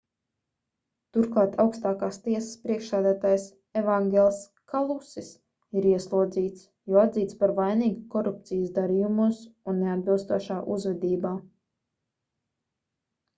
[1.15, 3.45] turklāt augstākās tiesas priekšsēdētājs
[3.83, 4.39] evangels
[4.73, 5.29] kalusis
[5.81, 9.43] ir ieslodzīts jo atzīts par vainīgu korupcijas darījumos
[9.73, 11.35] un neatbilstošā uzvedībā